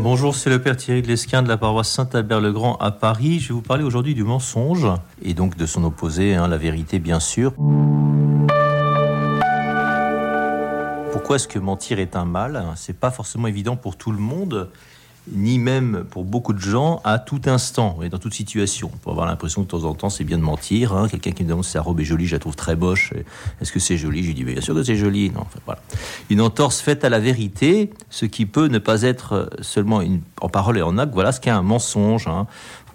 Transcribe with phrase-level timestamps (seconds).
[0.00, 3.40] Bonjour, c'est le Père Thierry Glesquin de la paroisse Saint-Albert-le-Grand à Paris.
[3.40, 4.86] Je vais vous parler aujourd'hui du mensonge
[5.22, 7.52] et donc de son opposé, hein, la vérité bien sûr.
[11.10, 12.64] Pourquoi est-ce que mentir est un mal?
[12.76, 14.70] C'est pas forcément évident pour tout le monde
[15.32, 18.90] ni même pour beaucoup de gens à tout instant et dans toute situation.
[18.92, 20.92] On peut avoir l'impression de temps en temps c'est bien de mentir.
[20.94, 21.08] Hein.
[21.08, 23.12] Quelqu'un qui me demande si sa robe est jolie, je la trouve très moche.
[23.60, 24.22] Est-ce que c'est joli?
[24.22, 25.30] Je lui dis bien sûr que c'est joli.
[25.30, 25.80] Non, voilà.
[26.30, 30.02] Une entorse faite à la vérité, ce qui peut ne pas être seulement
[30.40, 31.12] en parole et en acte.
[31.12, 32.26] Voilà ce qu'est un mensonge.
[32.26, 32.46] Hein.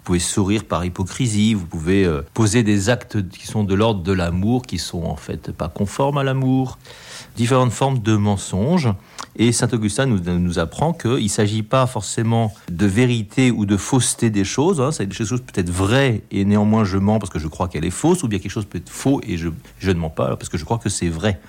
[0.04, 4.02] Vous pouvez sourire par hypocrisie, vous pouvez euh, poser des actes qui sont de l'ordre
[4.02, 6.78] de l'amour, qui sont en fait pas conformes à l'amour.
[7.36, 8.90] Différentes formes de mensonges.
[9.36, 13.78] Et saint Augustin nous, nous apprend qu'il ne s'agit pas forcément de vérité ou de
[13.78, 14.78] fausseté des choses.
[14.78, 14.92] Hein.
[14.92, 17.90] C'est des choses peut-être vraies et néanmoins je mens parce que je crois qu'elle est
[17.90, 20.50] fausse, ou bien quelque chose peut être faux et je, je ne mens pas parce
[20.50, 21.40] que je crois que c'est vrai.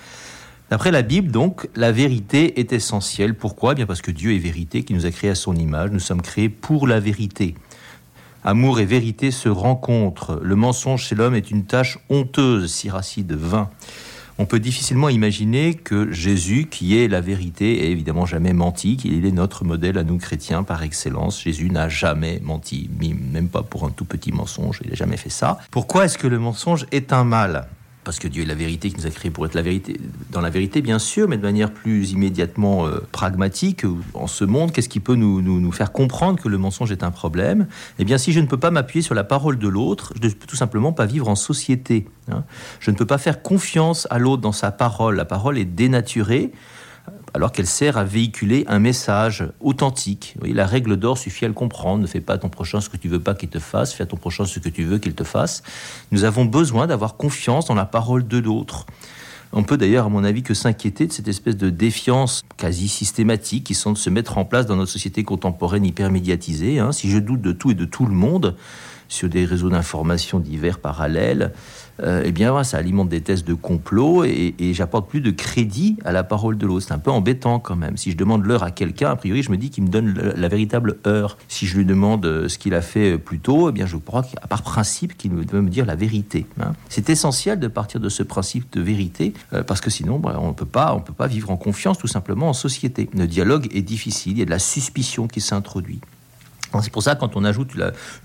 [0.70, 3.36] D'après la Bible, donc, la vérité est essentielle.
[3.36, 3.74] Pourquoi?
[3.74, 5.92] Eh Bien parce que Dieu est vérité, qui nous a créés à son image.
[5.92, 7.54] Nous sommes créés pour la vérité.
[8.48, 10.40] Amour et vérité se rencontrent.
[10.44, 13.70] Le mensonge chez l'homme est une tâche honteuse, Siracide 20
[14.38, 19.26] on peut difficilement imaginer que Jésus, qui est la vérité, ait évidemment jamais menti, qu'il
[19.26, 21.42] est notre modèle à nous chrétiens par excellence.
[21.42, 22.90] Jésus n'a jamais menti,
[23.32, 25.60] même pas pour un tout petit mensonge, il n'a jamais fait ça.
[25.72, 27.70] Pourquoi est-ce que le mensonge est un mal?
[28.06, 30.00] Parce que Dieu est la vérité qui nous a créés pour être la vérité,
[30.32, 34.72] dans la vérité bien sûr, mais de manière plus immédiatement euh, pragmatique, en ce monde,
[34.72, 37.68] qu'est-ce qui peut nous, nous, faire comprendre que le mensonge est un problème?
[38.00, 40.34] Eh bien, si je ne peux pas m'appuyer sur la parole de l'autre, je ne
[40.34, 42.08] peux tout simplement pas vivre en société.
[42.32, 42.44] Hein.
[42.80, 45.16] Je ne peux pas faire confiance à l'autre dans sa parole.
[45.16, 46.52] La parole est dénaturée
[47.34, 50.36] alors qu'elle sert à véhiculer un message authentique.
[50.42, 52.02] la règle d'or suffit à le comprendre.
[52.02, 54.04] Ne fais pas à ton prochain ce que tu veux pas qu'il te fasse, fais
[54.04, 55.62] à ton prochain ce que tu veux qu'il te fasse.
[56.12, 58.86] Nous avons besoin d'avoir confiance dans la parole de l'autre.
[59.52, 63.66] On peut d'ailleurs, à mon avis, que s'inquiéter de cette espèce de défiance quasi systématique
[63.66, 66.80] qui semble se mettre en place dans notre société contemporaine hyper médiatisée.
[66.80, 66.92] Hein.
[66.92, 68.56] Si je doute de tout et de tout le monde
[69.08, 71.52] sur des réseaux d'information divers parallèles,
[72.02, 76.12] euh, eh bien, ça alimente des tests de complot et, j'apporte plus de crédit à
[76.12, 76.86] la parole de l'autre.
[76.88, 77.96] C'est un peu embêtant quand même.
[77.96, 80.48] Si je demande l'heure à quelqu'un, a priori, je me dis qu'il me donne la
[80.48, 81.38] véritable heure.
[81.48, 83.96] Si je lui demande euh, ce qu'il a fait euh, plus tôt, eh bien, je
[83.96, 86.46] crois qu'à part principe, qu'il doit me dire la vérité.
[86.60, 86.74] Hein.
[86.90, 89.34] C'est essentiel de partir de ce principe de vérité
[89.68, 92.08] parce que sinon, bah, on ne peut pas, on peut pas vivre en confiance tout
[92.08, 93.10] simplement en société.
[93.14, 94.34] Le dialogue est difficile.
[94.34, 96.02] Il y a de la suspicion qui s'introduit.
[96.82, 97.72] C'est pour ça, quand on ajoute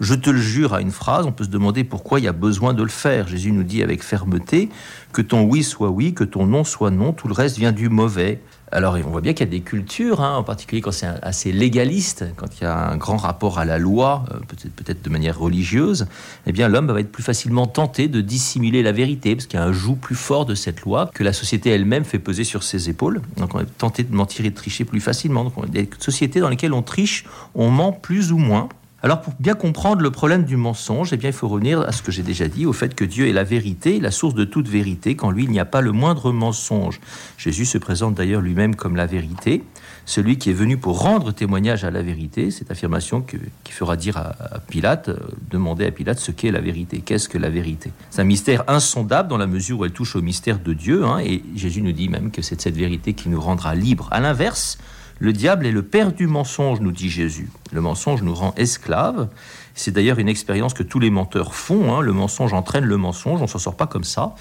[0.00, 2.32] je te le jure à une phrase, on peut se demander pourquoi il y a
[2.32, 3.28] besoin de le faire.
[3.28, 4.68] Jésus nous dit avec fermeté
[5.12, 7.88] que ton oui soit oui, que ton non soit non, tout le reste vient du
[7.88, 8.40] mauvais.
[8.72, 11.50] Alors on voit bien qu'il y a des cultures, hein, en particulier quand c'est assez
[11.50, 15.10] légaliste, quand il y a un grand rapport à la loi, euh, peut-être peut de
[15.10, 16.06] manière religieuse,
[16.46, 19.62] eh bien l'homme va être plus facilement tenté de dissimuler la vérité, parce qu'il y
[19.62, 22.62] a un joug plus fort de cette loi que la société elle-même fait peser sur
[22.62, 23.22] ses épaules.
[23.38, 25.42] Donc on est tenté de mentir et de tricher plus facilement.
[25.42, 27.24] Donc on a des sociétés dans lesquelles on triche,
[27.56, 28.68] on ment plus ou moins.
[29.02, 32.02] Alors pour bien comprendre le problème du mensonge, eh bien, il faut revenir à ce
[32.02, 34.68] que j'ai déjà dit, au fait que Dieu est la vérité, la source de toute
[34.68, 37.00] vérité, qu'en lui il n'y a pas le moindre mensonge.
[37.38, 39.64] Jésus se présente d'ailleurs lui-même comme la vérité,
[40.04, 44.18] celui qui est venu pour rendre témoignage à la vérité, cette affirmation qui fera dire
[44.18, 45.16] à, Pilate, euh,
[45.50, 47.92] demander à Pilate ce qu'est la vérité, qu'est-ce que la vérité?
[48.10, 51.20] C'est un mystère insondable dans la mesure où elle touche au mystère de Dieu, hein,
[51.20, 54.08] et Jésus nous dit même que c'est cette vérité qui nous rendra libres.
[54.10, 54.76] À l'inverse,
[55.20, 57.50] le diable est le père du mensonge, nous dit Jésus.
[57.72, 59.28] Le mensonge nous rend esclaves.
[59.74, 61.94] C'est d'ailleurs une expérience que tous les menteurs font.
[61.94, 62.00] Hein.
[62.00, 63.42] Le mensonge entraîne le mensonge.
[63.42, 64.34] On s'en sort pas comme ça.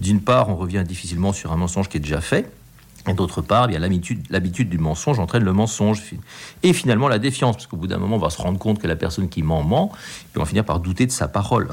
[0.00, 2.50] D'une part, on revient difficilement sur un mensonge qui est déjà fait.
[3.06, 6.02] Et d'autre part, bien l'habitude du mensonge entraîne le mensonge.
[6.64, 8.88] Et finalement, la défiance, parce qu'au bout d'un moment, on va se rendre compte que
[8.88, 9.92] la personne qui ment ment,
[10.34, 11.68] et on va finir par douter de sa parole.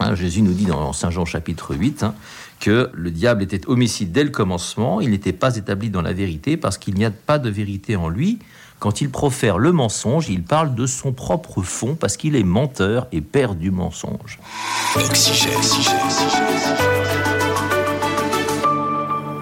[0.00, 2.14] Hein, Jésus nous dit dans Saint Jean chapitre 8 hein,
[2.60, 6.56] que le diable était homicide dès le commencement, il n'était pas établi dans la vérité
[6.56, 8.38] parce qu'il n'y a pas de vérité en lui.
[8.78, 13.06] Quand il profère le mensonge, il parle de son propre fond parce qu'il est menteur
[13.10, 14.38] et père du mensonge.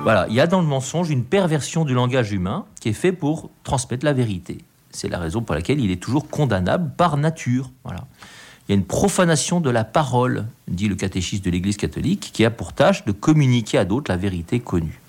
[0.02, 3.12] Voilà, il y a dans le mensonge une perversion du langage humain qui est fait
[3.12, 4.58] pour transmettre la vérité.
[4.90, 7.70] C'est la raison pour laquelle il est toujours condamnable par nature.
[7.84, 8.06] Voilà.
[8.68, 12.44] Il y a une profanation de la parole, dit le catéchisme de l'Église catholique, qui
[12.44, 15.00] a pour tâche de communiquer à d'autres la vérité connue.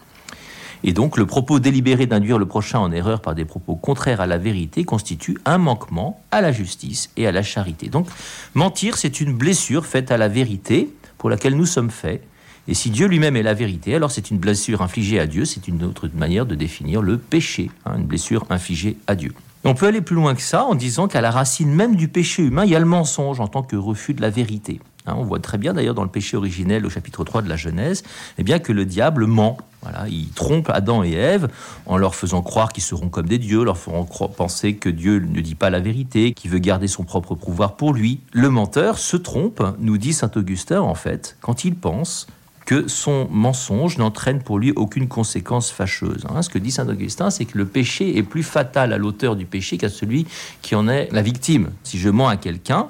[0.84, 4.28] Et donc le propos délibéré d'induire le prochain en erreur par des propos contraires à
[4.28, 7.88] la vérité constitue un manquement à la justice et à la charité.
[7.88, 8.07] Donc
[8.54, 12.22] mentir, c'est une blessure faite à la vérité pour laquelle nous sommes faits.
[12.68, 15.68] Et si Dieu lui-même est la vérité, alors c'est une blessure infligée à Dieu, c'est
[15.68, 19.34] une autre manière de définir le péché, hein, une blessure infligée à Dieu.
[19.67, 22.44] On peut aller plus loin que ça en disant qu'à la racine même du péché
[22.44, 24.79] humain, il y a le mensonge en tant que refus de la vérité.
[25.07, 27.56] Hein, on voit très bien d'ailleurs dans le péché originel au chapitre 3 de la
[27.56, 28.03] Genèse,
[28.38, 29.57] eh bien que le diable ment.
[29.81, 31.47] Voilà, il trompe Adam et Ève
[31.88, 35.41] en leur faisant croire qu'ils seront comme des dieux, leur faisant penser que Dieu ne
[35.41, 38.19] dit pas la vérité, qu'il veut garder son propre pouvoir pour lui.
[38.33, 42.27] Le menteur se trompe, nous dit saint Augustin en fait, quand il pense
[42.65, 46.25] que son mensonge n'entraîne pour lui aucune conséquence fâcheuse.
[46.29, 46.41] Hein.
[46.41, 49.45] Ce que dit saint Augustin, c'est que le péché est plus fatal à l'auteur du
[49.45, 50.25] péché qu'à celui
[50.62, 51.69] qui en est la victime.
[51.83, 52.89] Si je mens à quelqu'un,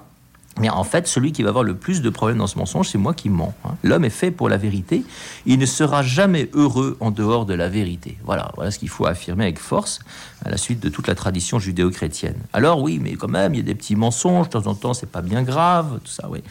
[0.61, 2.97] mais en fait, celui qui va avoir le plus de problèmes dans ce mensonge, c'est
[2.97, 3.53] moi qui mens.
[3.65, 3.71] Hein.
[3.83, 5.03] L'homme est fait pour la vérité.
[5.45, 8.17] Il ne sera jamais heureux en dehors de la vérité.
[8.23, 9.99] Voilà, voilà ce qu'il faut affirmer avec force
[10.45, 12.37] à la suite de toute la tradition judéo-chrétienne.
[12.53, 14.93] Alors oui, mais quand même, il y a des petits mensonges de temps en temps.
[14.93, 16.29] C'est pas bien grave, tout ça.
[16.29, 16.41] Oui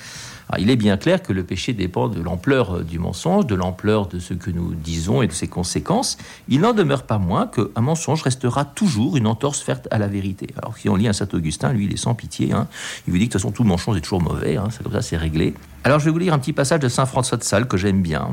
[0.58, 4.06] il est bien clair que le péché dépend de l'ampleur euh, du mensonge, de l'ampleur
[4.06, 6.18] de ce que nous disons et de ses conséquences.
[6.48, 10.48] Il n'en demeure pas moins qu'un mensonge restera toujours une entorse faite à la vérité.
[10.56, 12.52] Alors si on lit un Saint Augustin, lui, il est sans pitié.
[12.52, 12.68] Hein.
[13.06, 14.56] Il vous dit que de toute façon, tout mensonge est toujours mauvais.
[14.56, 14.68] Hein.
[14.70, 15.54] C'est comme ça, c'est réglé.
[15.82, 18.00] Alors je vais vous lire un petit passage de Saint François de Sales que j'aime
[18.00, 18.28] bien.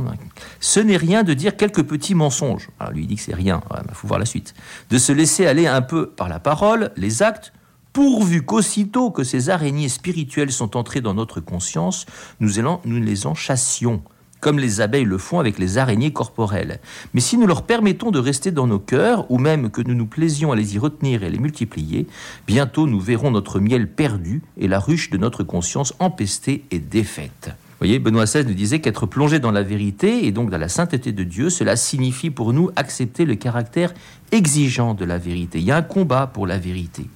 [0.60, 2.70] Ce n'est rien de dire quelques petits mensonges.
[2.80, 3.62] Alors lui, il dit que c'est rien.
[3.90, 4.54] Il faut voir la suite.
[4.90, 7.52] De se laisser aller un peu par la parole, les actes,
[7.94, 12.06] pourvu qu'aussitôt que ces araignées spirituelles sont entrées dans notre conscience,
[12.40, 12.52] nous,
[12.86, 14.02] nous les en chassions,
[14.40, 16.80] comme les abeilles le font avec les araignées corporelles.
[17.14, 20.08] Mais si nous leur permettons de rester dans nos cœurs, ou même que nous nous
[20.08, 22.08] plaisions à les y retenir et les multiplier,
[22.48, 27.50] bientôt nous verrons notre miel perdu et la ruche de notre conscience empestée et défaite.
[27.50, 30.70] Vous voyez, Benoît XVI nous disait qu'être plongé dans la vérité et donc dans la
[30.70, 33.94] sainteté de Dieu, cela signifie pour nous accepter le caractère
[34.32, 35.60] exigeant de la vérité.
[35.60, 37.08] Il y a un combat pour la vérité.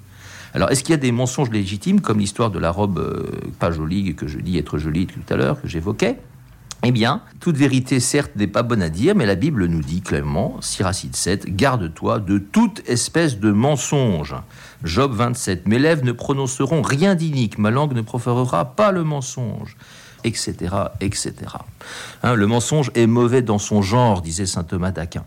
[0.56, 3.30] Alors, est-ce qu'il y a des mensonges légitimes, comme l'histoire de la robe euh,
[3.60, 6.18] pas jolie, que je dis être jolie tout à l'heure, que j'évoquais?
[6.86, 10.00] Eh bien, toute vérité, certes, n'est pas bonne à dire, mais la Bible nous dit
[10.00, 14.34] clairement, Siracide 7, garde-toi de toute espèce de mensonge.
[14.86, 19.75] Job 27, mes lèvres ne prononceront rien d'inique, ma langue ne proférera pas le mensonge,
[20.24, 20.56] etc.,
[21.01, 21.34] etc.
[22.24, 25.25] Hein, le mensonge est mauvais dans son genre, disait saint Thomas d'Aquin.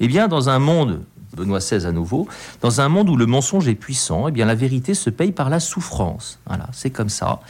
[0.00, 1.02] Eh bien, dans un monde
[1.36, 2.26] Benoît XVI à nouveau,
[2.62, 5.50] dans un monde où le mensonge est puissant, eh bien la vérité se paye par
[5.50, 6.40] la souffrance.
[6.46, 7.40] Voilà, c'est comme ça.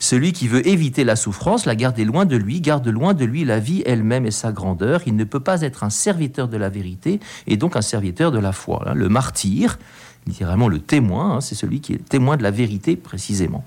[0.00, 3.44] Celui qui veut éviter la souffrance, la garder loin de lui, garde loin de lui
[3.44, 5.02] la vie elle-même et sa grandeur.
[5.06, 8.38] Il ne peut pas être un serviteur de la vérité et donc un serviteur de
[8.38, 8.92] la foi.
[8.94, 9.78] Le martyr,
[10.26, 13.64] littéralement le témoin, hein, c'est celui qui est témoin de la vérité précisément.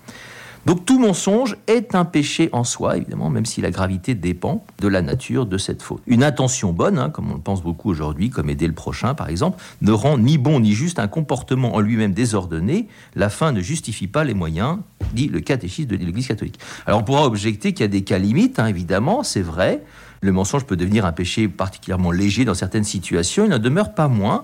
[0.68, 4.90] Donc tout mensonge est un péché en soi, évidemment, même si la gravité dépend de
[4.90, 6.02] la nature de cette faute.
[6.08, 9.30] Une intention bonne, hein, comme on le pense beaucoup aujourd'hui, comme aider le prochain par
[9.30, 12.90] exemple, ne rend ni bon ni juste un comportement en lui-même désordonné.
[13.16, 14.80] La fin ne justifie pas les moyens,
[15.14, 16.60] dit le catéchisme de l'Église catholique.
[16.86, 19.86] Alors on pourra objecter qu'il y a des cas limites, hein, évidemment, c'est vrai.
[20.20, 24.10] Le mensonge peut devenir un péché particulièrement léger dans certaines situations, il n'en demeure pas
[24.10, 24.44] moins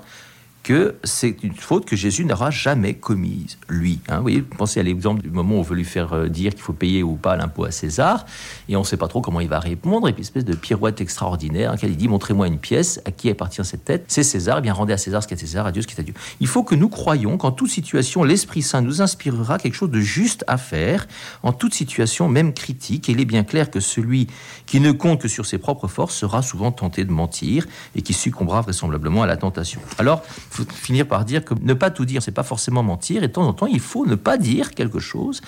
[0.63, 3.99] que c'est une faute que Jésus n'aura jamais commise, lui.
[4.07, 4.17] Hein.
[4.17, 6.61] vous voyez, pensez à l'exemple du moment où on veut lui faire euh, dire qu'il
[6.61, 8.25] faut payer ou pas l'impôt à César,
[8.69, 11.01] et on ne sait pas trop comment il va répondre, et puis espèce de pirouette
[11.01, 14.05] extraordinaire, hein, il dit, montrez-moi une pièce, à qui appartient cette tête?
[14.07, 15.95] C'est César, eh bien rendez à César ce qui est César, à Dieu ce qui
[15.95, 16.13] est à Dieu.
[16.39, 19.99] Il faut que nous croyions qu'en toute situation, l'Esprit Saint nous inspirera quelque chose de
[19.99, 21.07] juste à faire,
[21.43, 24.27] en toute situation, même critique, et il est bien clair que celui
[24.65, 27.65] qui ne compte que sur ses propres forces sera souvent tenté de mentir,
[27.97, 29.81] et qui succombera vraisemblablement à la tentation.
[29.97, 33.27] Alors, faut finir par dire que ne pas tout dire, c'est pas forcément mentir, et
[33.27, 35.41] de temps en temps, il faut ne pas dire quelque chose.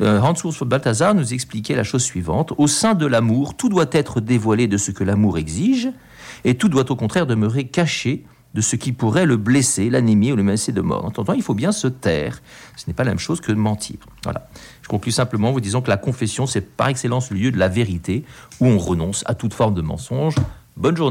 [0.00, 3.86] Euh, Hans Urs Balthasar nous expliquait la chose suivante au sein de l'amour, tout doit
[3.92, 5.90] être dévoilé de ce que l'amour exige,
[6.44, 8.24] et tout doit au contraire demeurer caché
[8.54, 11.04] de ce qui pourrait le blesser, l'animer ou le menacer de mort.
[11.04, 12.40] En temps, il faut bien se taire.
[12.76, 13.98] Ce n'est pas la même chose que mentir.
[14.24, 14.48] Voilà.
[14.82, 17.58] Je conclue simplement en vous disant que la confession, c'est par excellence le lieu de
[17.58, 18.24] la vérité,
[18.60, 20.34] où on renonce à toute forme de mensonge.
[20.76, 21.06] Bonne journée.